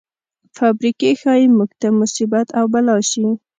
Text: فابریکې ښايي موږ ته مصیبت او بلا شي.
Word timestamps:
فابریکې 0.57 1.11
ښايي 1.21 1.47
موږ 1.57 1.71
ته 1.81 1.87
مصیبت 1.99 2.47
او 2.59 2.65
بلا 2.73 2.97
شي. 3.09 3.25